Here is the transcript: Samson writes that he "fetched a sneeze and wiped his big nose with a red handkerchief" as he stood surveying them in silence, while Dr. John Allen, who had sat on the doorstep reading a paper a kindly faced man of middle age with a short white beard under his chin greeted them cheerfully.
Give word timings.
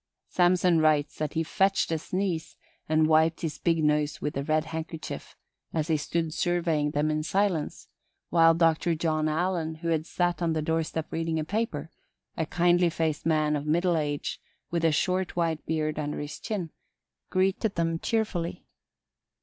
Samson 0.29 0.79
writes 0.81 1.19
that 1.19 1.33
he 1.33 1.43
"fetched 1.43 1.91
a 1.91 1.99
sneeze 1.99 2.55
and 2.89 3.05
wiped 3.05 3.41
his 3.41 3.59
big 3.59 3.83
nose 3.83 4.19
with 4.19 4.35
a 4.35 4.41
red 4.43 4.65
handkerchief" 4.65 5.37
as 5.75 5.89
he 5.89 5.97
stood 5.97 6.33
surveying 6.33 6.89
them 6.89 7.11
in 7.11 7.21
silence, 7.21 7.87
while 8.31 8.55
Dr. 8.55 8.95
John 8.95 9.27
Allen, 9.29 9.75
who 9.75 9.89
had 9.89 10.07
sat 10.07 10.41
on 10.41 10.53
the 10.53 10.61
doorstep 10.63 11.11
reading 11.13 11.37
a 11.39 11.43
paper 11.43 11.91
a 12.35 12.47
kindly 12.47 12.89
faced 12.89 13.27
man 13.27 13.55
of 13.55 13.67
middle 13.67 13.95
age 13.95 14.41
with 14.71 14.83
a 14.83 14.91
short 14.91 15.35
white 15.35 15.63
beard 15.67 15.99
under 15.99 16.17
his 16.19 16.39
chin 16.39 16.71
greeted 17.29 17.75
them 17.75 17.99
cheerfully. 17.99 18.65